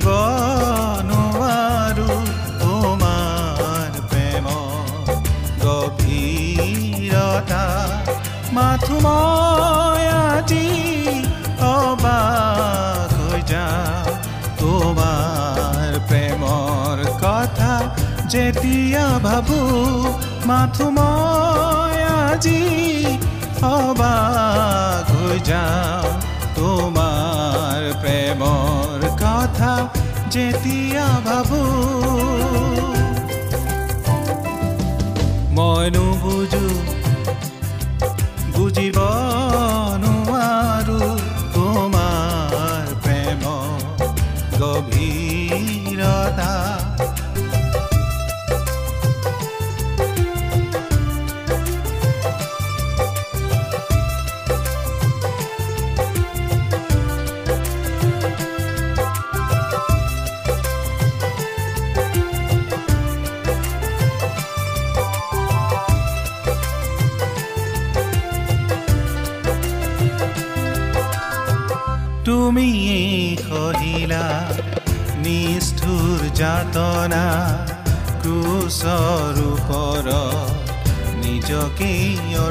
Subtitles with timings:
[0.00, 0.08] বুজিব
[1.08, 2.12] নোৱাৰো
[2.60, 4.46] তোমাৰ প্ৰেম
[5.64, 7.64] গভীৰতা
[8.56, 10.04] মাথো মই
[14.60, 17.72] তোমাৰ প্ৰেমৰ কথা
[18.32, 19.60] যেতিয়া ভাবো
[20.46, 22.60] মাথো মই আজি
[23.70, 26.08] অবাক হৈ যাওঁ
[26.56, 29.72] তোমাৰ প্ৰেমৰ কথা
[30.30, 31.60] যেতিয়া ভাবো
[35.56, 36.64] মই নুবুজো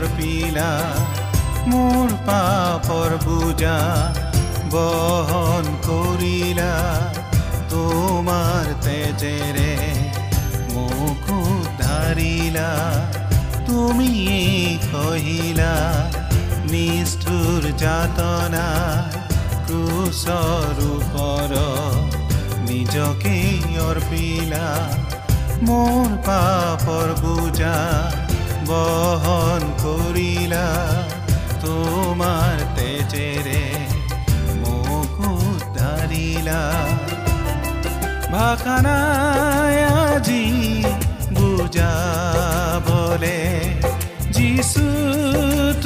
[0.09, 0.69] অৰ্পিলা
[1.69, 3.77] মোৰ পাপৰ বুজা
[4.73, 6.71] বহন কৰিলা
[7.69, 9.73] তোমাৰ তেজেৰে
[10.73, 12.69] মোক উদ্ধাৰিলা
[13.67, 14.09] তুমি
[14.87, 15.73] কহিলা
[16.71, 18.65] নিষ্ঠুৰ যাতনা
[19.67, 21.53] ক্ৰুচৰ ওপৰ
[22.65, 23.37] নিজকে
[23.85, 24.65] অৰ্পিলা
[25.61, 27.77] মোৰ পাপৰ বুজা
[28.69, 30.67] বহন কৰিলা
[31.63, 33.63] তোমাৰ তেজেৰে
[34.61, 36.61] মোক উদ্ধাৰিলা
[38.33, 40.45] ভাষা নাই আজি
[41.37, 43.39] বুজাবলে
[44.35, 44.85] যিছু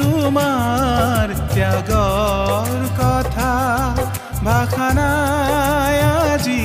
[0.00, 3.52] তোমাৰ ত্যাগৰ কথা।
[4.44, 6.62] ভাষা নাই আজি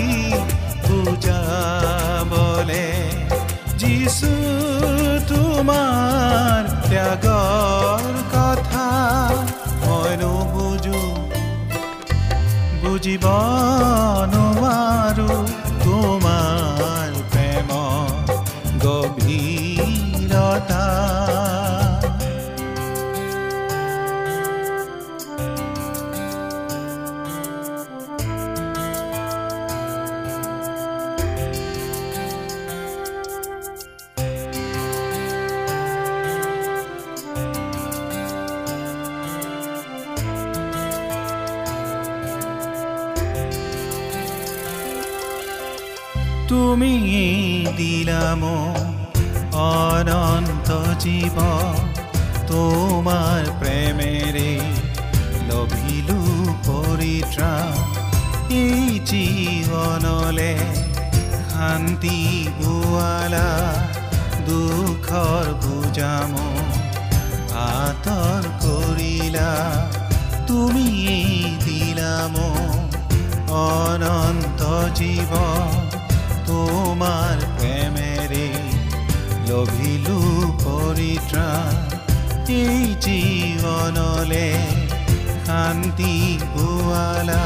[5.60, 8.04] তোমাৰ ত্যাগৰ
[8.34, 8.86] কথা
[9.82, 11.02] মই নুবুজো
[12.82, 13.26] বুজিব
[14.34, 15.28] নোৱাৰো
[46.60, 46.96] তুমি
[47.78, 48.42] দিলাম
[49.66, 50.70] অনন্ত
[51.04, 51.38] জীৱ
[52.50, 54.52] তোমাৰ প্ৰেমেৰে
[55.50, 56.18] লভিলো
[56.68, 57.72] পৰিত্ৰাণ
[58.58, 60.54] এই জীৱনলে
[61.50, 62.20] শান্তি
[62.60, 63.50] বোৱালা
[64.50, 66.34] দুখৰ বুজাম
[67.68, 69.52] আঁতৰ কৰিলা
[70.50, 70.90] তুমি
[71.66, 72.36] দিলাম
[73.62, 74.62] অনন্ত
[75.00, 75.34] জীৱ
[76.50, 78.48] তোমাৰ প্ৰেমেৰে
[79.50, 80.18] লভিলো
[80.64, 81.50] পৰিত্ৰা
[82.60, 84.48] এই জীৱনলে
[85.48, 86.14] শান্তি
[86.54, 87.44] পোৱালা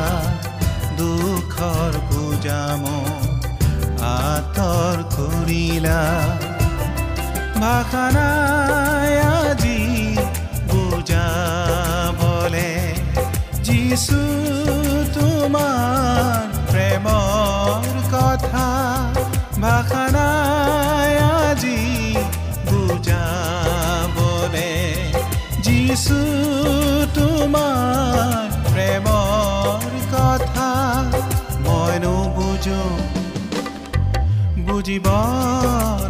[0.99, 2.83] দুখৰ বুজাম
[4.11, 6.01] আঁতৰ কৰিলা
[7.61, 9.79] ভাষা নাই আজি
[10.71, 12.71] বুজাবলে
[13.67, 14.21] যিছু
[15.17, 17.85] তোমাৰ প্ৰেমৰ
[18.15, 18.67] কথা।
[19.63, 21.79] ভাষা নাই আজি
[22.67, 24.21] বুজাবলে
[25.65, 26.17] যিছু
[27.17, 29.81] তোমাৰ প্ৰেমৰ
[30.13, 30.69] কথা
[31.65, 32.83] মইনো বুজো
[34.67, 35.07] বুজিব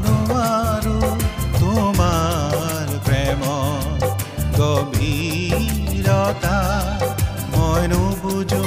[0.05, 0.97] নোৱাৰো
[1.61, 3.41] তোমাৰ প্ৰেম
[4.59, 6.57] গভীৰতা
[7.53, 8.65] মইনো বুজো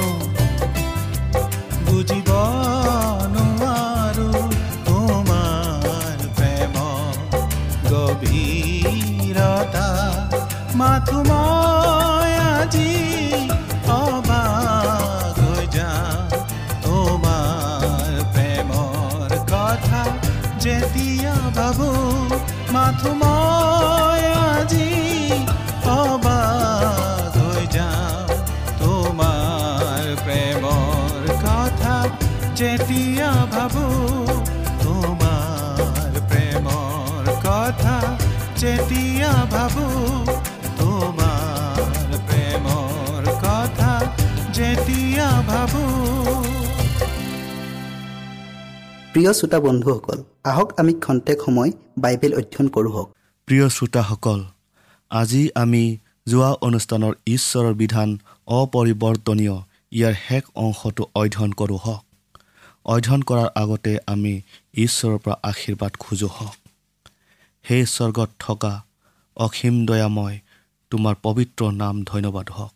[49.27, 51.71] প্ৰিয় শ্ৰোতা বন্ধুসকল আহক আমি খন্তেক সময়
[52.03, 53.07] বাইবেল অধ্যয়ন কৰোঁ হওক।
[53.47, 54.39] প্ৰিয় শ্ৰোতাসকল
[55.11, 55.83] আজি আমি
[56.27, 58.09] যোৱা অনুষ্ঠানৰ ঈশ্বৰৰ বিধান
[58.57, 59.55] অপৰিৱৰ্তনীয়
[59.91, 62.03] ইয়াৰ শেষ অংশটো অধ্যয়ন কৰোঁ হওক।
[62.85, 64.33] অধ্যয়ন কৰাৰ আগতে আমি
[64.83, 66.57] ঈশ্বৰৰ পৰা আশীৰ্বাদ খোজোঁ হওক।
[67.65, 68.73] সেই স্বৰ্গত থকা
[69.37, 70.35] অসীম দয়াময়
[70.91, 72.73] তোমাৰ পবিত্ৰ নাম ধন্যবাদ হওক।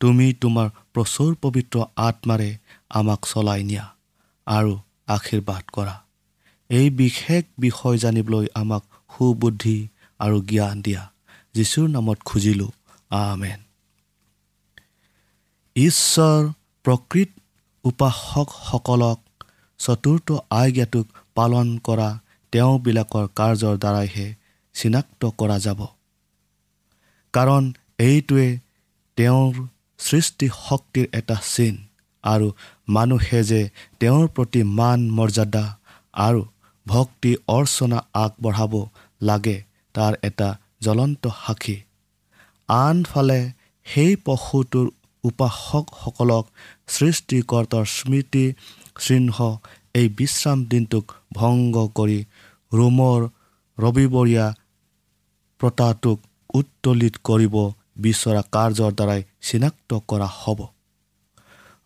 [0.00, 1.76] তুমি তোমাৰ প্ৰচুৰ পবিত্ৰ
[2.08, 2.50] আত্মাৰে
[2.90, 3.86] আমাক চলাই নিয়া
[4.46, 4.74] আৰু
[5.14, 5.96] আশীৰ্বাদ কৰা।
[6.70, 9.78] এই বিশেষ বিষয় জানিবলৈ আমাক সুবুদ্ধি
[10.18, 11.02] আৰু জ্ঞান দিয়া।
[11.54, 12.70] যীশুৰ নামত খুজিলোঁ।
[13.10, 13.60] আমেন।
[15.76, 16.40] ঈশ্বৰ
[16.84, 17.30] প্ৰকৃত
[17.84, 19.18] উপাসকসকলক
[19.80, 22.08] চতুৰ্থ আজ্ঞাটোক পালন কৰা
[22.52, 24.26] তেওঁবিলাকৰ কাৰ্যৰ দ্বাৰাইহে
[24.74, 25.80] চিনাক্ত কৰা যাব।
[27.32, 28.48] কাৰণ এইটোৱে
[29.16, 29.54] তেওঁৰ
[29.98, 31.74] সৃষ্টি শক্তিৰ এটা চিন
[32.22, 32.52] আৰু
[32.96, 33.60] মানুহে যে
[34.00, 35.64] তেওঁৰ প্ৰতি মান মৰ্যাদা
[36.18, 36.42] আৰু
[36.86, 38.74] ভক্তি অৰ্চনা আগবঢ়াব
[39.20, 39.56] লাগে
[39.94, 40.48] তাৰ এটা
[40.84, 41.76] জ্বলন্ত সাক্ষী।
[42.68, 43.40] আনফালে
[43.86, 44.86] সেই পশুটোৰ
[45.24, 46.44] উপাসকসকলক
[46.94, 48.44] সৃষ্টিকৰ্তাৰ স্মৃতি
[48.98, 49.38] চিহ্ন
[49.94, 51.04] এই বিশ্ৰাম দিনটোক
[51.34, 52.18] ভংগ কৰি
[52.72, 53.20] ৰোমৰ
[53.78, 54.46] ৰবিবৰীয়া
[55.60, 56.18] প্ৰতাটোক
[56.54, 57.54] উত্তোলিত কৰিব
[58.04, 60.60] বিচৰা কাৰ্যৰ দ্বাৰাই চিনাক্ত কৰা হ'ব।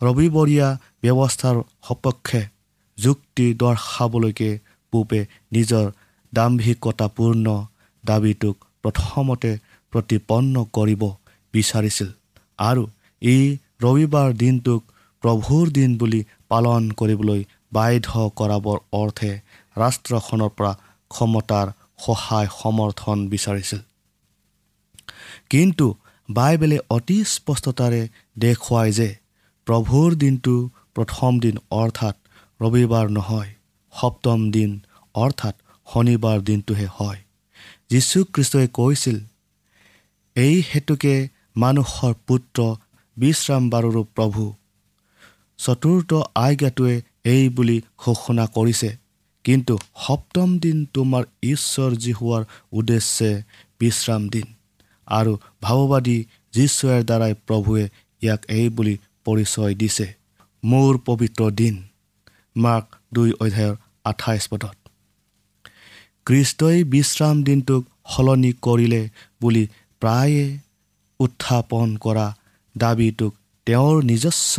[0.05, 0.69] ৰবিবৰীয়া
[1.03, 1.57] ব্যৱস্থাৰ
[1.89, 2.43] সপক্ষে
[2.99, 4.51] যুক্তি দৰ্শাবলৈকে
[4.93, 5.21] পূবে
[5.55, 5.87] নিজৰ
[6.33, 7.47] দাম্ভিকতাপূৰ্ণ
[8.05, 9.51] দাবীটোক প্ৰথমতে
[9.93, 11.03] প্ৰতিপন্ন কৰিব
[11.55, 12.09] বিচাৰিছিল
[12.59, 12.83] আৰু
[13.23, 13.45] এই
[13.85, 14.81] ৰবিবাৰ দিনটোক
[15.23, 17.41] প্ৰভুৰ দিন বুলি পালন কৰিবলৈ
[17.73, 19.33] বাধ্য কৰাবৰ অৰ্থে
[19.77, 20.73] ৰাষ্ট্ৰখনৰ পৰা
[21.11, 21.67] ক্ষমতাৰ
[22.05, 23.81] সহায় সমৰ্থন বিচাৰিছিল।
[25.51, 25.87] কিন্তু
[26.29, 28.03] বাইবেলে অতি স্পষ্টতাৰে
[28.39, 29.09] দেখুৱায় যে
[29.67, 30.55] প্ৰভুৰ দিনটো
[30.95, 32.17] প্ৰথম দিন অৰ্থাৎ
[32.61, 33.51] ৰবিবাৰ নহয়
[33.95, 34.71] সপ্তম দিন
[35.15, 35.55] অৰ্থাৎ
[35.93, 37.21] শনিবাৰ দিনটোহে হয়।
[37.91, 39.17] যীশুখ্ৰীষ্টই কৈছিল
[40.37, 41.15] এই হেতুকে
[41.57, 42.59] মানুহৰ পুত্ৰ
[43.17, 44.45] বিশ্ৰামবাৰৰো প্ৰভু।
[45.59, 46.95] চতুৰ্থ আজ্ঞাটোৱে
[47.25, 48.91] এই বুলি ঘোষণা কৰিছে
[49.45, 49.75] কিন্তু
[50.07, 52.43] সপ্তম দিন তোমাৰ ঈশ্বৰ জী হোৱাৰ
[52.73, 53.31] উদ্দেশ্যে
[53.81, 54.47] বিশ্ৰাম দিন
[55.09, 56.19] আৰু ভাৱবাদী
[56.55, 57.85] যীশুৰ দ্বাৰাই প্ৰভুৱে
[58.23, 58.95] ইয়াক এই বুলি
[59.25, 60.07] পৰিচয় দিছে।
[60.63, 61.75] মোৰ পবিত্ৰ দিন
[62.57, 64.77] মাৰ্ক দুই অধ্যায়ৰ আঠাইছ পদত।
[66.27, 69.03] খ্ৰীষ্টই বিশ্ৰাম দিনটোক সলনি কৰিলে
[69.41, 69.65] বুলি
[70.03, 70.45] প্ৰায়ে
[71.21, 72.27] উত্থাপন কৰা
[72.75, 73.33] দাবীটোক
[73.67, 74.55] তেওঁৰ নিজস্ব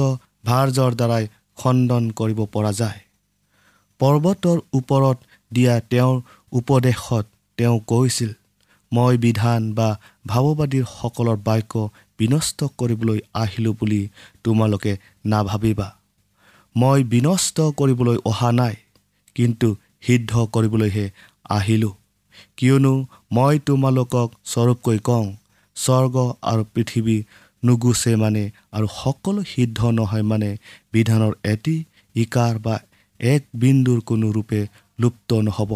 [0.46, 1.24] ভাৰ্যৰ দ্বাৰাই
[1.56, 3.00] খণ্ডন কৰিব পৰা যায়।
[4.00, 5.18] পৰ্বতৰ ওপৰত
[5.52, 6.16] দিয়া তেওঁৰ
[6.52, 7.26] উপদেশত
[7.58, 8.32] তেওঁ কৈছিল
[8.96, 9.90] মই বিধান বা
[10.32, 11.74] ভাৱবাদীসকলৰ বাক্য
[12.20, 14.02] বিনষ্ট কৰিবলৈ আহিলোঁ বুলি
[14.44, 14.94] তোমালোকে
[15.32, 15.88] নাভাবিবা।
[16.76, 18.76] মই বিনষ্ট কৰিবলৈ অহা নাই
[19.36, 19.68] কিন্তু
[20.06, 21.06] সিদ্ধ কৰিবলৈহে
[21.50, 21.94] আহিলোঁ।
[22.58, 22.94] কিয়নো
[23.36, 25.26] মই তোমালোকক স্বৰূপকৈ কওঁ
[25.78, 26.16] স্বৰ্গ
[26.52, 27.18] আৰু পৃথিৱী
[27.64, 28.44] নুগুচে মানে
[28.76, 30.50] আৰু সকলো সিদ্ধ নহয় মানে
[30.94, 31.76] বিধানৰ এটি
[32.16, 32.76] ইকাৰ বা
[33.20, 34.62] এক বিন্দুৰ কোনো ৰূপে
[35.00, 35.72] লুপ্ত নহ'ব।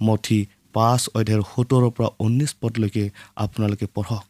[0.00, 0.40] মঠি
[0.74, 3.04] পাঁচ অধ্যায়ৰ সোতৰৰ পৰা ঊনৈছ পদলৈকে
[3.36, 4.26] আপোনালোকে পঢ়ক।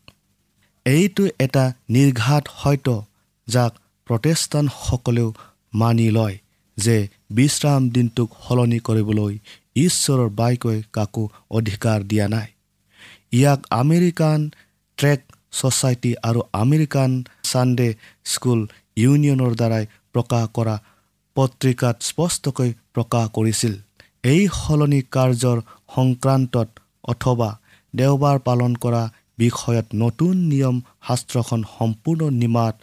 [0.87, 2.89] এইটো এটা নিৰ্ঘাত সত্য
[3.49, 3.73] যাক
[4.07, 5.29] প্ৰটেষ্টানসকলেও
[5.75, 6.37] মানি লয়
[6.77, 6.97] যে
[7.31, 9.35] বিশ্ৰাম দিনটোক সলনি কৰিবলৈ
[9.77, 12.49] ঈশ্বৰৰ বাইকৈ কাকো অধিকাৰ দিয়া নাই।
[13.33, 14.41] ইয়াক আমেৰিকান
[14.99, 15.21] ট্ৰেক
[15.53, 17.11] ছ'চাইটি আৰু আমেৰিকান
[17.45, 17.89] ছানডে
[18.25, 18.61] স্কুল
[18.97, 20.77] ইউনিয়নৰ দ্বাৰাই প্ৰকাশ কৰা
[21.37, 23.75] পত্ৰিকাত স্পষ্টকৈ প্ৰকাশ কৰিছিল।
[24.29, 25.59] এই সলনি কাৰ্যৰ
[25.95, 26.69] সংক্ৰান্তত
[27.13, 27.49] অথবা
[27.95, 29.03] দেওবাৰ পালন কৰা
[29.39, 32.75] বিষয়ত নতুন নিয়ম শাস্ত্ৰখন সম্পূৰ্ণ নিমাত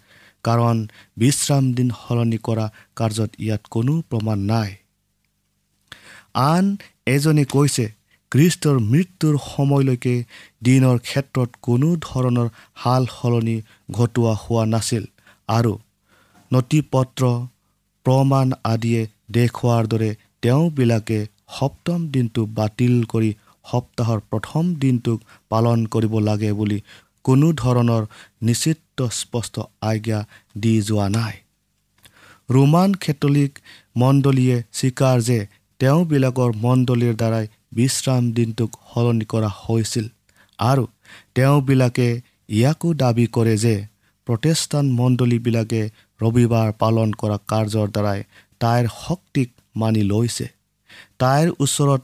[0.45, 0.77] কাৰণ
[1.17, 2.65] বিশ্ৰাম দিন সলনি কৰা
[2.99, 4.71] কাৰ্যত ইয়াত কোনো প্ৰমাণ নাই।
[6.45, 6.65] আন
[7.07, 7.85] এজনে কৈছে
[8.31, 10.15] খ্ৰীষ্টৰ মৃত্যুৰ সময়লৈকে
[10.65, 12.47] দিনৰ ক্ষেত্ৰত কোনো ধৰণৰ
[12.81, 13.57] সাল সলনি
[13.91, 15.03] ঘটোৱা হোৱা নাছিল
[15.49, 15.73] আৰু
[16.51, 17.23] নথি পত্ৰ
[18.05, 19.01] প্ৰমাণ আদিয়ে
[19.37, 20.09] দেখুওৱাৰ দৰে
[20.41, 23.31] তেওঁবিলাকে সপ্তম দিনটো বাতিল কৰি
[23.65, 26.79] সপ্তাহৰ প্ৰথম দিনটোক পালন কৰিব লাগে বুলি
[27.25, 28.03] কোনো ধৰণৰ
[28.41, 29.55] নিশ্চিত স্পষ্ট
[29.91, 30.19] আজ্ঞা
[30.61, 31.35] দি যোৱা নাই।
[32.49, 33.51] ৰোমান কেথলিক
[33.95, 35.39] মণ্ডলীয়ে স্বীকাৰ যে
[35.79, 37.45] তেওঁবিলাকৰ মণ্ডলীৰ দ্বাৰাই
[37.77, 40.05] বিশ্ৰাম দিনটোক সলনি কৰা হৈছিল
[40.59, 40.85] আৰু
[41.35, 42.07] তেওঁবিলাকে
[42.57, 43.75] ইয়াকো দাবী কৰে যে
[44.27, 45.81] প্ৰটেষ্টান মণ্ডলীবিলাকে
[46.19, 48.19] ৰবিবাৰ পালন কৰা কাৰ্যৰ দ্বাৰাই
[48.61, 50.47] তাইৰ শক্তিক মানি লৈছে।
[51.19, 52.01] তাইৰ ওচৰত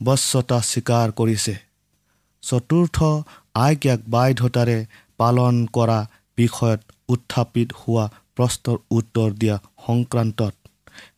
[0.00, 1.54] বশ্যতা স্বীকাৰ কৰিছে।
[2.42, 2.96] চতুৰ্থ
[3.66, 4.78] আজ্ঞাক বাধ্যতাৰে
[5.16, 5.98] পালন কৰা
[6.38, 8.04] বিষয়ত উত্থাপিত হোৱা
[8.36, 9.56] প্ৰশ্নৰ উত্তৰ দিয়া
[9.86, 10.54] সংক্ৰান্তত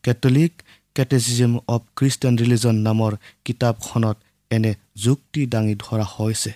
[0.03, 0.53] Catholic
[0.95, 3.11] catechism of Christian religion নামৰ
[3.45, 4.17] কিতাপখনত
[4.51, 4.71] এনে
[5.03, 6.51] যুক্তি দাঙি ধৰা হৈছে।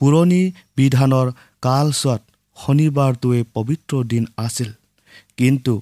[0.00, 0.42] পুৰণি
[0.76, 1.28] বিধানৰ
[1.62, 2.22] কালচোৱাত
[2.56, 4.70] শনিবাৰটোৱে পবিত্ৰ দিন আছিল
[5.36, 5.74] কিন্তু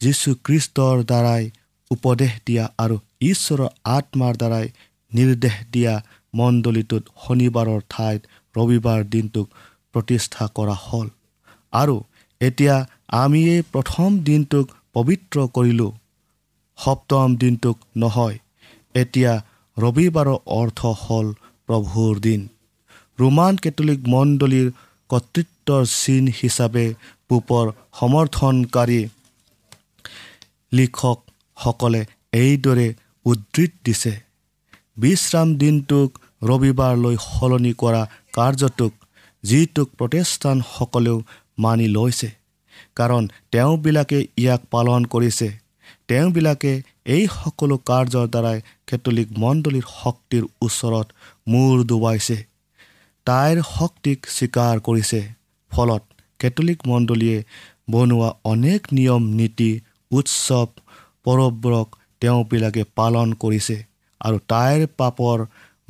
[0.00, 1.44] যীশুখ্ৰীষ্টৰ দ্বাৰাই
[1.90, 4.66] উপদেশ দিয়া আৰু ঈশ্বৰৰ আত্মাৰ দ্বাৰাই
[5.12, 5.94] নিৰ্দেশ দিয়া
[6.34, 8.20] মণ্ডলীটোত শনিবাৰৰ ঠাইত
[8.54, 9.46] ৰবিবাৰ দিনটোক
[9.94, 11.08] প্ৰতিষ্ঠা কৰা হ'ল।
[11.72, 11.96] আৰু
[12.40, 12.76] এতিয়া
[13.16, 15.90] আমি এই প্ৰথম দিনটোক পবিত্ৰ কৰিলোঁ
[16.78, 18.36] সপ্তম দিনটোক নহয়
[18.94, 19.32] এতিয়া
[19.76, 21.26] ৰবিবাৰৰ অৰ্থ হ'ল
[21.68, 22.40] প্ৰভুৰ দিন।
[23.18, 24.68] ৰোমান কেথলিক মণ্ডলীৰ
[25.10, 26.86] কৰ্তৃত্বৰ চিন হিচাপে
[27.28, 27.66] পূপৰ
[27.98, 29.00] সমৰ্থনকাৰী
[31.60, 32.00] লিখকসকলে
[32.32, 32.88] এইদৰে
[33.26, 34.12] উদ্ধৃত দিছে।
[34.96, 36.08] বিশ্ৰাম দিনটোক
[36.42, 38.02] ৰবিবাৰলৈ সলনি কৰা
[38.36, 38.92] কাৰ্যটোক
[39.44, 41.18] যিটোক প্ৰতিষ্ঠানসকলেও
[41.58, 42.28] মানি লৈছে।
[42.96, 45.48] কাৰণ তেওঁবিলাকে ইয়াক পালন কৰিছে।
[46.08, 46.72] তেওঁবিলাকে
[47.06, 51.06] এই সকলো কাৰ্যৰ দ্বাৰাই কেথলিক মণ্ডলীৰ শক্তিৰ ওচৰত
[51.48, 52.38] মূৰ ডুবাইছে
[53.26, 55.20] তাইৰ শক্তিক স্বীকাৰ কৰিছে।
[55.72, 56.02] ফলত
[56.40, 57.38] কেথলিক মণ্ডলীয়ে
[57.92, 59.70] বনোৱা অনেক নিয়ম নীতি
[60.10, 60.70] উৎসৱ
[61.24, 61.88] পৰৱবোৰক
[62.20, 63.76] তেওঁবিলাকে পালন কৰিছে
[64.20, 65.38] আৰু তাইৰ পাপৰ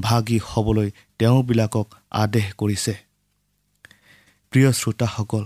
[0.01, 1.87] ভাগি হ'বলৈ তেওঁবিলাকক
[2.23, 2.95] আদেশ কৰিছে।
[4.53, 5.45] প্ৰিয় শ্ৰোতাসকল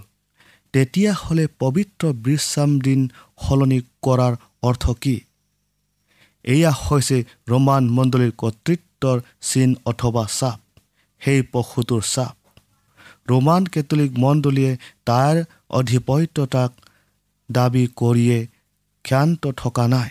[0.74, 3.00] তেতিয়াহ'লে পবিত্ৰ বিশ্ৰাম দিন
[3.38, 5.16] সলনি কৰাৰ অৰ্থ কি?
[6.44, 10.60] এয়া হৈছে ৰোমান মণ্ডলীৰ কৰ্তৃত্বৰ চিন অথবা চাপ
[11.22, 12.36] সেই পশুটোৰ চাপ।
[13.30, 14.72] ৰোমান কেথলিক মণ্ডলীয়ে
[15.06, 15.34] তাৰ
[15.70, 16.70] অধিপত্যতাক
[17.48, 18.38] দাবী কৰিয়ে
[19.06, 20.10] ক্ষান্ত থকা নাই।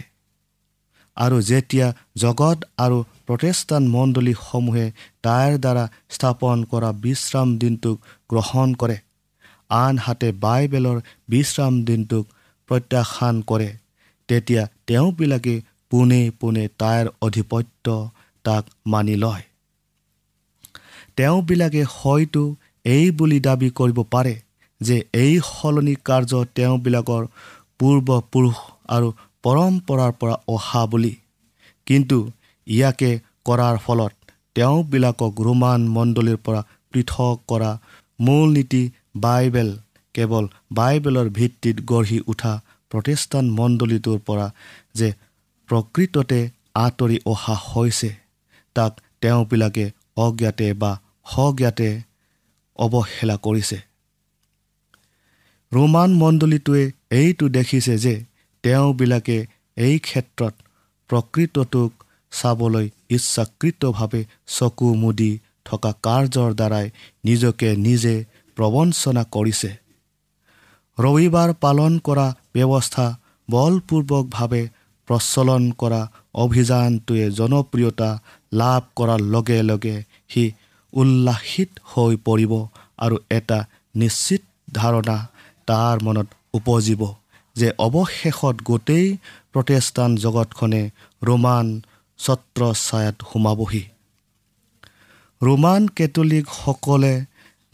[1.18, 2.98] আৰু যেতিয়া জগত আৰু
[3.28, 4.86] প্ৰতিষ্ঠান মণ্ডলীসমূহে
[5.26, 7.98] তাইৰ দ্বাৰা স্থাপন কৰা বিশ্ৰাম দিনটোক
[8.30, 8.98] গ্ৰহণ কৰে
[9.76, 10.98] আনহাতে বাইবেলৰ
[11.30, 12.26] বিশ্ৰাম দিনটোক
[12.70, 13.70] প্ৰত্যাখ্যান কৰে
[14.30, 15.56] তেতিয়া তেওঁবিলাকে
[15.92, 17.86] পোনে পোনে তাইৰ অধিপত্য
[18.46, 19.44] তাক মানি লয়।
[21.16, 22.44] তেওঁবিলাকে হয়তো
[22.86, 24.36] এই বুলি দাবী কৰিব পাৰে
[24.82, 27.24] যে এই সলনি কাৰ্য তেওঁবিলাকৰ
[27.80, 28.58] পূৰ্বপুৰুষ
[28.90, 29.08] আৰু
[29.44, 31.16] পৰম্পৰাৰ পৰা অহা বুলি।
[31.88, 32.18] কিন্তু
[32.68, 33.12] ইয়াকে
[33.46, 34.14] কৰাৰ ফলত
[34.56, 36.62] তেওঁবিলাকক ৰোমান মণ্ডলীৰ পৰা
[36.92, 37.72] পৃথক কৰা
[38.20, 38.84] মূল নীতি
[39.16, 39.78] বাইবেল
[40.16, 42.54] কেৱল বাইবেলৰ ভিত্তিত গঢ়ি উঠা
[42.90, 44.48] প্ৰতিষ্ঠান মণ্ডলীটোৰ পৰা
[44.96, 45.14] যে
[45.70, 46.40] প্ৰকৃততে
[46.76, 48.10] আঁতৰি অহা হৈছে
[48.76, 49.86] তাক তেওঁবিলাকে
[50.18, 50.92] অজ্ঞাতে বা
[51.26, 51.90] সজ্ঞাতে
[52.80, 53.78] অৱহেলা কৰিছে।
[55.74, 58.26] ৰোমান মণ্ডলীটোৱে এইটো দেখিছে যে
[58.64, 59.38] তেওঁবিলাকে
[59.78, 60.54] এই ক্ষেত্ৰত
[61.10, 61.92] প্ৰকৃতটোক
[62.32, 65.32] চাবলৈ ইচ্ছাকৃতভাৱে চকু মুদি
[65.66, 66.88] থকা কাৰ্যৰ দ্বাৰাই
[67.26, 68.16] নিজকে নিজে
[68.58, 69.72] প্ৰবঞ্চনা কৰিছে।
[70.98, 73.06] ৰবিবাৰ পালন কৰা ব্যৱস্থা
[73.50, 74.64] বলপূৰ্বকভাৱে
[75.08, 76.02] প্ৰচলন কৰা
[76.36, 78.10] অভিযানটোৱে জনপ্ৰিয়তা
[78.54, 79.96] লাভ কৰাৰ লগে লগে
[80.32, 80.44] সি
[80.94, 82.54] উল্লাসিত হৈ পৰিব
[82.98, 83.60] আৰু এটা
[83.96, 84.42] নিশ্চিত
[84.76, 85.18] ধাৰণা
[85.68, 87.02] তাৰ মনত উপজিব।
[87.56, 89.08] যে অৱশেষত গোটেই
[89.54, 90.82] প্ৰটেষ্টান জগতখনে
[91.22, 91.66] ৰোমান
[92.20, 93.84] ছত্ৰ ছায়াত সোমাবহি।
[95.42, 97.14] ৰোমান কেথলিকসকলে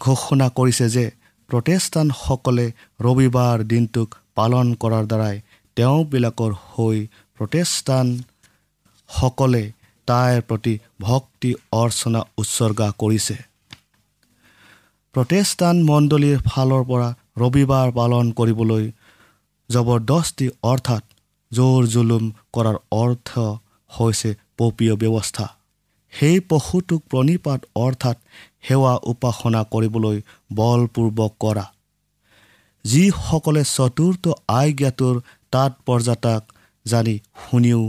[0.01, 1.05] ঘোষণা কৰিছে যে
[1.50, 2.65] প্ৰটেষ্টানসকলে
[3.01, 5.36] ৰবিবাৰ দিনটোক পালন কৰাৰ দ্বাৰাই
[5.77, 6.98] তেওঁবিলাকৰ হৈ
[7.38, 9.63] প্ৰটেষ্টানসকলে
[10.07, 13.38] তাইৰ প্ৰতি ভক্তি অৰ্চনা উৎসৰ্গা কৰিছে।
[15.15, 18.91] প্ৰটেষ্টান মণ্ডলীৰ ফালৰ পৰা ৰবিবাৰ পালন কৰিবলৈ
[19.69, 21.03] জবৰদস্তি অৰ্থাৎ
[21.51, 23.29] জোৰ জুলুম কৰাৰ অৰ্থ
[23.91, 25.45] হৈছে পপীয় ব্যৱস্থা।
[26.13, 28.17] সেই পশুটোক প্ৰণিপাত অৰ্থাৎ
[28.67, 30.17] সেৱা উপাসনা কৰিবলৈ
[30.53, 31.65] বলপূৰ্বক কৰা।
[32.85, 35.15] যিসকলে চতুৰ্থ আজ্ঞাটোৰ
[35.51, 36.43] তাৎপৰ্যাতাক
[36.85, 37.81] জানি শুনিও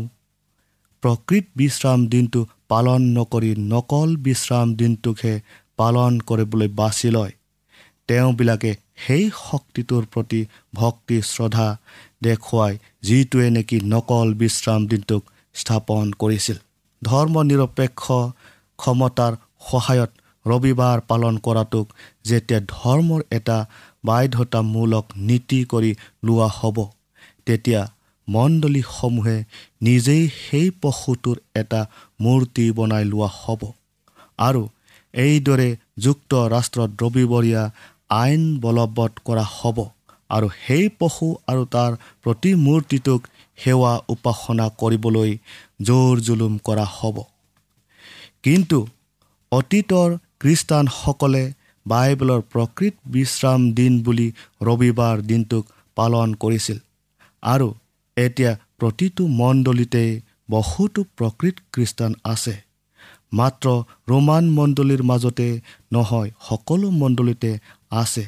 [1.02, 5.34] প্ৰকৃত বিশ্ৰাম দিনটো পালন নকৰি নকল বিশ্ৰাম দিনটোকহে
[5.76, 7.32] পালন কৰিবলৈ বাছি লয়।
[8.08, 8.70] তেওঁবিলাকে
[9.02, 10.40] সেই শক্তিটোৰ প্ৰতি
[10.74, 11.68] ভক্তি শ্ৰদ্ধা
[12.22, 15.22] দেখুৱাই যিটোৱে নেকি নকল বিশ্ৰাম দিনটোক
[15.54, 16.58] স্থাপন কৰিছিল।
[17.02, 18.04] ধৰ্ম নিৰপেক্ষ
[18.78, 19.32] ক্ষমতাৰ
[19.68, 20.10] সহায়ত
[20.46, 21.86] ৰবিবাৰ পালন কৰাটোক
[22.28, 23.58] যেতিয়া ধৰ্মৰ এটা
[24.04, 25.92] বাধ্যতামূলক নীতি কৰি
[26.26, 26.78] লোৱা হ'ব
[27.46, 27.82] তেতিয়া
[28.28, 29.36] মণ্ডলীসমূহে
[29.82, 31.80] নিজেই সেই পশুটোৰ এটা
[32.20, 33.62] মূৰ্তি বনাই লোৱা হ'ব।
[34.38, 34.62] আৰু
[35.14, 35.68] এইদৰে
[36.04, 37.62] যুক্তৰাষ্ট্ৰত ৰবিবৰীয়া
[38.10, 39.78] আইন বলবৎ কৰা হ'ব
[40.30, 41.92] আৰু সেই পশু আৰু তাৰ
[42.24, 43.20] প্ৰতিমূৰ্তিটোক
[43.58, 45.30] সেৱা উপাসনা কৰিবলৈ
[45.82, 47.16] জোৰ জুলুম কৰা হ'ব।
[48.42, 48.78] কিন্তু
[49.52, 50.08] অতীতৰ
[50.40, 51.44] খ্ৰীষ্টানসকলে
[51.86, 54.28] বাইবেলৰ প্ৰকৃত বিশ্ৰাম দিন বুলি
[54.62, 55.64] ৰবিবাৰ দিনটোক
[55.96, 56.78] পালন কৰিছিল
[57.42, 57.68] আৰু
[58.16, 60.10] এতিয়া প্ৰতিটো মণ্ডলীতেই
[60.50, 62.54] বহুতো প্ৰকৃত খ্ৰীষ্টান আছে।
[63.32, 63.66] মাত্ৰ
[64.08, 65.48] ৰোমান মণ্ডলীৰ মাজতে
[65.92, 67.50] নহয় সকলো মণ্ডলীতে
[67.90, 68.24] আছে।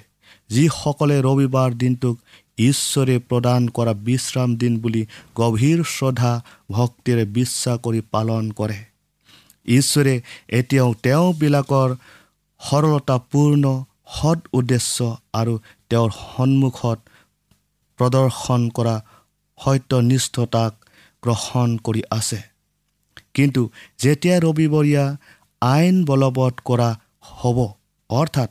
[0.50, 2.16] যিসকলে ৰবিবাৰ দিনটোক
[2.58, 5.02] ঈশ্বৰে প্ৰদান কৰা বিশ্ৰাম দিন বুলি
[5.36, 6.32] গভীৰ শ্ৰদ্ধা
[6.70, 8.78] ভক্তিৰে বিশ্বাস কৰি পালন কৰে।
[9.66, 10.14] ঈশ্বৰে
[10.48, 11.88] এতিয়াও তেওঁবিলাকৰ
[12.60, 13.64] সৰলতাপূৰ্ণ
[14.16, 14.96] সৎ উদ্দেশ্য
[15.32, 15.54] আৰু
[15.90, 16.98] তেওঁৰ সন্মুখত
[17.98, 18.96] প্ৰদৰ্শন কৰা
[19.58, 20.72] সত্যনিষ্ঠতাক
[21.22, 22.51] গ্ৰহণ কৰি আছে।
[23.34, 23.62] কিন্তু
[23.98, 25.04] যেতিয়া ৰবিবৰীয়া
[25.62, 26.88] আইন বলবৎ কৰা
[27.32, 27.58] হ'ব
[28.10, 28.50] অৰ্থাৎ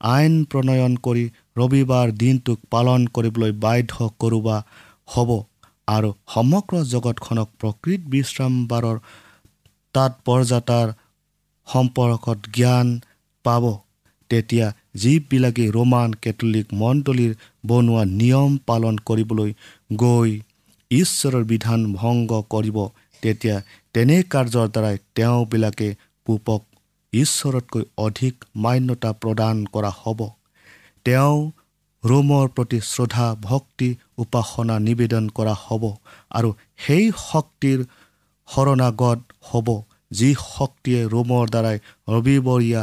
[0.00, 1.24] আইন প্ৰণয়ন কৰি
[1.56, 4.56] ৰবিবাৰ দিনটোক পালন কৰিবলৈ বাধ্য কৰোৱা
[5.08, 5.30] হ'ব
[5.88, 8.96] আৰু সমগ্ৰ জগতখনক প্ৰকৃত বিশ্ৰামবাৰৰ
[9.94, 10.88] তাৎপৰ্যাতাৰ
[11.68, 12.88] সম্পৰ্কত জ্ঞান
[13.44, 13.64] পাব
[14.30, 17.32] তেতিয়া যিবিলাকে ৰোমান কেথলিক মণ্ডলীৰ
[17.66, 19.50] বনোৱা নিয়ম পালন কৰিবলৈ
[19.98, 20.30] গৈ
[20.90, 22.78] ঈশ্বৰৰ বিধান ভংগ কৰিব
[23.22, 23.56] তেতিয়া
[23.94, 25.88] তেনে কাৰ্যৰ দ্বাৰাই তেওঁবিলাকে
[26.26, 26.62] পূপক
[27.12, 30.20] ঈশ্বৰতকৈ অধিক মান্যতা প্ৰদান কৰা হ'ব।
[31.06, 31.38] তেওঁ
[32.04, 35.84] ৰোমৰ প্ৰতি শ্ৰদ্ধা ভক্তি উপাসনা নিবেদন কৰা হ'ব
[36.30, 36.50] আৰু
[36.86, 37.78] সেই শক্তিৰ
[38.48, 39.68] শৰণাগত হ'ব
[40.10, 41.78] যি শক্তিয়ে ৰোমৰ দ্বাৰাই
[42.08, 42.82] ৰবিবৰীয়া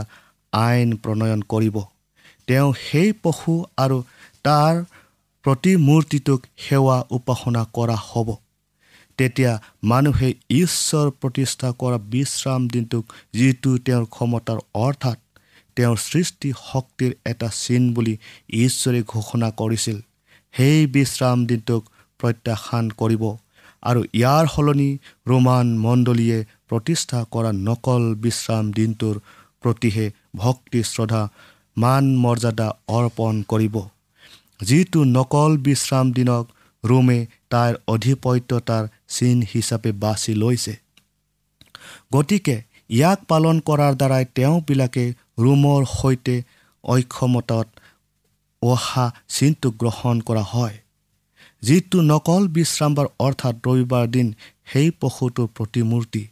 [0.54, 1.78] আইন প্ৰণয়ন কৰিব।
[2.48, 3.98] তেওঁ সেই পশু আৰু
[4.46, 4.74] তাৰ
[5.46, 8.30] প্ৰতিমূৰ্তিটোক সেৱা উপাসনা কৰা হ'ব।
[9.18, 9.52] তেতিয়া
[9.84, 15.20] মানুহে ঈশ্বৰ প্ৰতিষ্ঠা কৰা বিশ্ৰাম দিনটোক যিটো তেওঁৰ ক্ষমতাৰ অৰ্থাৎ
[15.78, 18.14] তেওঁৰ সৃষ্টি শক্তিৰ এটা চিন বুলি
[18.66, 19.98] ঈশ্বৰে ঘোষণা কৰিছিল
[20.54, 21.82] সেই বিশ্ৰাম দিনটোক
[22.20, 23.24] প্ৰত্যাখ্যান কৰিব
[23.84, 24.92] আৰু ইয়াৰ সলনি
[25.28, 29.16] ৰোমান মণ্ডলীয়ে প্ৰতিষ্ঠা কৰা নকল বিশ্ৰাম দিনটোৰ
[29.64, 31.24] প্ৰতিহে ভক্তি শ্ৰদ্ধা
[31.78, 33.76] মান মৰ্যাদা অৰ্পণ কৰিব।
[34.62, 36.55] যিটো নকল বিশ্ৰাম দিনক
[36.90, 37.20] ৰোমে
[37.52, 40.74] তাইৰ অধিপত্যতাৰ চিন হিচাপে বাছি লৈছে।
[42.14, 42.58] গতিকে
[42.90, 45.06] ইয়াক পালন কৰাৰ দ্বাৰাই তেওঁবিলাকে
[45.40, 46.36] ৰোমৰ সৈতে
[46.84, 47.68] অক্ষমতাত
[48.62, 50.76] অহা চিনটো গ্ৰহণ কৰা হয়
[51.64, 54.28] যিটো নকল বিশ্ৰামবাৰ অৰ্থাৎ ৰবিবাৰ দিন
[54.72, 56.24] সেই পশুটোৰ প্ৰতিমূৰ্তি।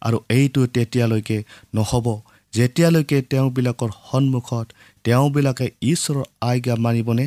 [0.00, 1.38] আৰু এইটো তেতিয়ালৈকে
[1.74, 2.06] নহ'ব
[2.52, 4.66] যেতিয়ালৈকে তেওঁবিলাকৰ সন্মুখত
[5.04, 7.26] তেওঁবিলাকে ঈশ্বৰৰ আজ্ঞা মানিবনে?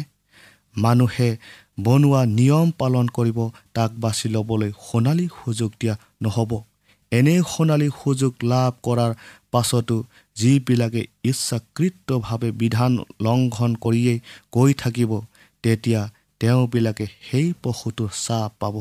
[0.77, 1.29] মানুহে
[1.83, 3.39] বনোৱা নিয়ম পালন কৰিব
[3.75, 6.51] তাক বাছি ল'বলৈ সোণালী সুযোগ দিয়া নহ'ব।
[7.11, 9.11] এনে সোণালী সুযোগ লাভ কৰাৰ
[9.51, 9.97] পাছতো
[10.37, 12.91] যিবিলাকে ইচ্ছাকৃতভাৱে বিধান
[13.25, 14.19] লংঘন কৰিয়েই
[14.55, 15.11] গৈ থাকিব
[15.63, 16.01] তেতিয়া
[16.41, 18.75] তেওঁবিলাকে সেই পশুটোৰ চাহ পাব।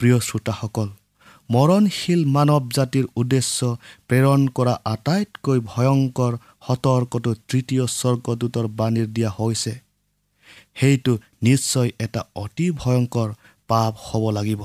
[0.00, 0.88] প্ৰিয় শ্ৰোতাসকল
[1.50, 3.58] মৰণশীল মানৱ জাতিৰ উদ্দেশ্য
[4.08, 6.32] প্ৰেৰণ কৰা আটাইতকৈ ভয়ংকৰ
[6.66, 9.72] সতৰ্কটো তৃতীয় স্বৰ্গদূতৰ বাণীৰ দিয়া হৈছে।
[10.78, 13.28] সেইটো নিশ্চয় এটা অতি ভয়ংকৰ
[13.68, 14.62] পাপ হ'ব লাগিব।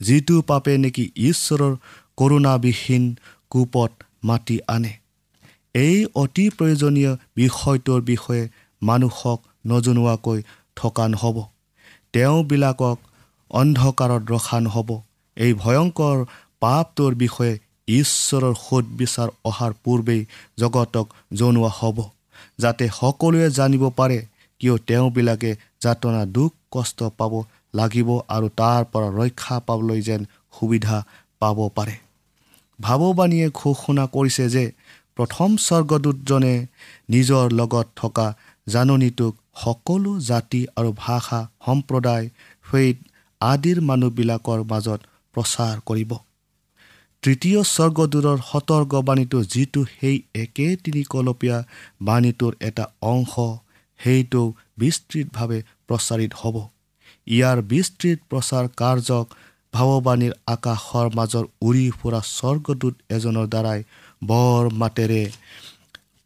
[0.00, 1.74] যিটো পাপে নেকি ঈশ্বৰৰ
[2.16, 3.04] কৰোণাবিহীন
[3.50, 3.92] কোপত
[4.24, 4.92] মাতি আনে।
[5.74, 8.42] এই অতি প্ৰয়োজনীয় বিষয়টোৰ বিষয়ে
[8.82, 10.40] মানুহক নজনোৱাকৈ
[10.76, 11.36] থকা নহ'ব।
[12.12, 12.98] তেওঁবিলাকক
[13.50, 14.90] অন্ধকাৰত ৰখা নহ'ব।
[15.36, 16.16] এই ভয়ংকৰ
[16.60, 17.54] পাপটোৰ বিষয়ে
[17.88, 20.22] ঈশ্বৰৰ সোধ বিচাৰ অহাৰ পূৰ্বেই
[20.58, 21.98] জগতক জনোৱা হ'ব।
[22.58, 24.18] যাতে সকলোৱে জানিব পাৰে
[24.60, 25.50] কিয় তেওঁবিলাকে
[25.84, 27.32] যাতনা দুখ কষ্ট পাব
[27.74, 30.22] লাগিব আৰু তাৰ পৰা ৰক্ষা পাবলৈ যেন
[30.54, 30.96] সুবিধা
[31.42, 31.96] পাব পাৰে।
[32.78, 34.64] ভাৱবাণীয়ে ঘোষণা কৰিছে যে
[35.16, 36.54] প্ৰথম স্বৰ্গদূতজনে
[37.10, 38.26] নিজৰ লগত থকা
[38.66, 42.24] জাননীটোক সকলো জাতি আৰু ভাষা সম্প্ৰদায়
[42.66, 42.96] ফেইদ
[43.40, 45.00] আদিৰ মানুহবিলাকৰ মাজত
[45.34, 46.12] প্ৰচাৰ কৰিব।
[47.22, 51.58] তৃতীয় স্বৰ্গদূৰৰ সতৰ্কবাণীটো যিটো সেই একে তিনিকলপীয়া
[52.08, 53.32] বাণীটোৰ এটা অংশ
[54.00, 54.42] সেইটো
[54.78, 55.58] বিস্তৃতভাৱে
[55.88, 56.56] প্ৰচাৰিত হ'ব।
[57.26, 59.26] ইয়াৰ বিস্তৃত প্ৰচাৰ কাৰ্যক
[59.74, 63.80] ভাৱবাণীৰ আকাশৰ মাজৰ উৰি ফুৰা স্বৰ্গদূত এজনৰ দ্বাৰাই
[64.22, 65.22] বৰ মাতেৰে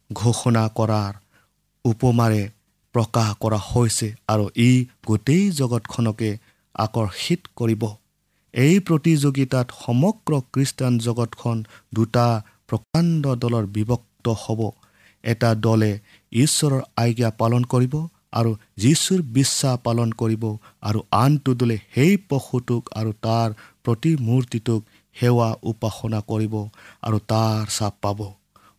[0.09, 1.13] ঘোষণা কৰাৰ
[1.85, 2.41] উপমাৰে
[2.95, 4.71] প্ৰকাশ কৰা হৈছে আৰু ই
[5.07, 6.29] গোটেই জগতখনকে
[6.75, 7.83] আকৰ্ষিত কৰিব।
[8.53, 11.57] এই প্ৰতিযোগিতাত সমগ্ৰ খ্ৰীষ্টান জগতখন
[11.93, 12.27] দুটা
[12.69, 14.61] প্ৰকাণ্ড দলৰ বিভক্ত হ'ব।
[15.23, 15.91] এটা দলে
[16.31, 17.93] ঈশ্বৰৰ আজ্ঞা পালন কৰিব
[18.33, 20.43] আৰু যীশুৰ বিশ্বাস পালন কৰিব
[20.81, 24.81] আৰু আনটো দলে সেই পশুটোক আৰু তাৰ প্ৰতিমূৰ্তিটোক
[25.15, 26.53] সেৱা উপাসনা কৰিব
[27.01, 28.19] আৰু তাৰ চাপ পাব।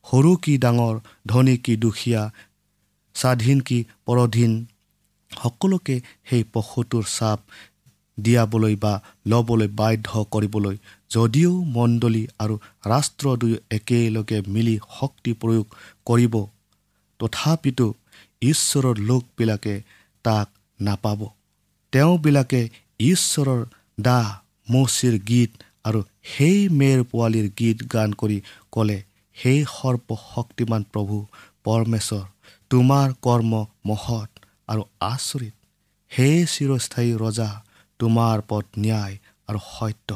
[0.04, 0.94] সৰু কি ডাঙৰ
[1.26, 2.22] ধনী কি দুখীয়া
[3.14, 4.52] স্বাধীন কি পৰধীন
[5.30, 7.40] সকলোকে সেই পশুটোৰ চাপ
[8.18, 8.92] দিয়াবলৈ বা
[9.26, 10.76] ল'বলৈ বাধ্য কৰিবলৈ
[11.10, 15.66] যদিও মণ্ডলী আৰু ৰাষ্ট্ৰ দুয়ো একেলগে মিলি শক্তি প্ৰয়োগ
[16.06, 16.34] কৰিব
[17.20, 17.86] তথাপিতো
[18.42, 19.74] ঈশ্বৰৰ লোকবিলাকে
[20.24, 20.48] তাক
[20.81, 21.20] নাপাব।
[21.92, 22.62] তেওঁবিলাকে
[23.00, 23.62] ঈশ্বৰৰ
[23.98, 24.26] দাহ
[24.68, 25.50] মৌচিৰ গীত
[25.85, 26.00] আৰু
[26.33, 28.38] সেই মেৰ পোৱালীৰ গীত গান কৰি
[28.72, 28.98] ক'লে
[29.37, 31.16] সেই সৰ্বশক্তিমান প্ৰভু
[31.64, 32.24] পৰমেশ্বৰ
[32.70, 33.53] তোমাৰ কৰ্ম
[33.87, 34.31] মহৎ
[34.68, 35.55] আৰু আচৰিত।
[36.12, 37.50] সেই চিৰস্থায়ী ৰজা
[38.00, 39.16] তোমাৰ পদ ন্যায়
[39.48, 40.11] আৰু সত্য।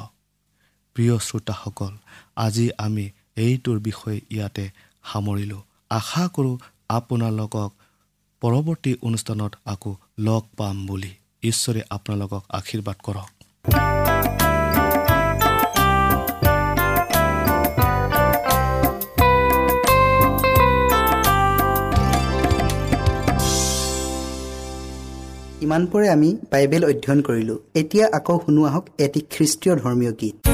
[0.96, 1.92] প্ৰিয় শ্ৰোতাসকল
[2.36, 3.04] আজি আমি
[3.36, 4.64] এইটোৰ বিষয়ে ইয়াতে
[5.04, 6.54] সামৰিলোঁ। আশা কৰোঁ
[6.88, 7.70] আপোনালোকক
[8.44, 13.30] পৰৱৰ্তী অনুষ্ঠানত আকৌ লগ পাম বুলি ঈশ্বৰে আপোনালোকক আশীৰ্বাদ কৰক।
[25.60, 30.53] ইমানপৰে আমি বাইবেল অধ্যয়ন কৰিলোঁ। এতিয়া আকৌ শুনো আহক এটি খ্ৰীষ্টীয় ধৰ্মীয় গীত।